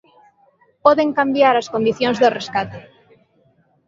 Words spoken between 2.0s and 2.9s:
do rescate.